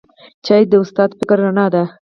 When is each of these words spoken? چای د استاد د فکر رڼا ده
چای 0.45 0.63
د 0.71 0.73
استاد 0.83 1.09
د 1.13 1.17
فکر 1.19 1.37
رڼا 1.45 1.65
ده 1.73 1.83